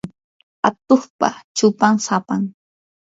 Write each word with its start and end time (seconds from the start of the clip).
atuqpa 0.67 1.29
chupan 1.57 1.95
sapam. 2.05 2.43